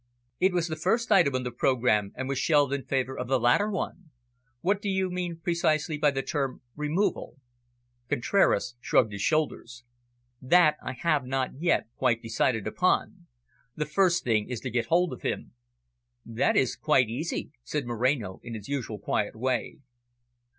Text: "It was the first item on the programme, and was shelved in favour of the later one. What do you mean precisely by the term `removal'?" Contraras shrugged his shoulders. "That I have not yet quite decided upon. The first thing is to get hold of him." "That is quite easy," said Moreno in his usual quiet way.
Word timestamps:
"It 0.39 0.51
was 0.51 0.67
the 0.67 0.75
first 0.75 1.11
item 1.11 1.35
on 1.35 1.43
the 1.43 1.51
programme, 1.51 2.11
and 2.15 2.27
was 2.27 2.39
shelved 2.39 2.73
in 2.73 2.85
favour 2.85 3.15
of 3.15 3.27
the 3.27 3.39
later 3.39 3.69
one. 3.69 4.09
What 4.61 4.81
do 4.81 4.89
you 4.89 5.11
mean 5.11 5.39
precisely 5.39 5.95
by 5.95 6.09
the 6.09 6.23
term 6.23 6.63
`removal'?" 6.75 7.35
Contraras 8.09 8.73
shrugged 8.81 9.11
his 9.11 9.21
shoulders. 9.21 9.83
"That 10.41 10.75
I 10.83 10.93
have 10.93 11.23
not 11.27 11.51
yet 11.61 11.85
quite 11.97 12.19
decided 12.23 12.65
upon. 12.65 13.27
The 13.75 13.85
first 13.85 14.23
thing 14.23 14.49
is 14.49 14.59
to 14.61 14.71
get 14.71 14.87
hold 14.87 15.13
of 15.13 15.21
him." 15.21 15.53
"That 16.25 16.57
is 16.57 16.75
quite 16.75 17.07
easy," 17.07 17.51
said 17.61 17.85
Moreno 17.85 18.39
in 18.41 18.55
his 18.55 18.67
usual 18.67 18.97
quiet 18.97 19.35
way. 19.35 19.81